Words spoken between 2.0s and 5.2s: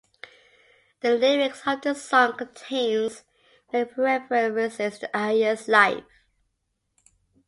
song contains many references to